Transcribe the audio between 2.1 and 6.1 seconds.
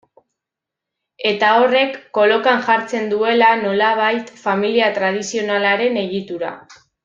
kolokan jartzen duela, nolabait, familia tradizionalaren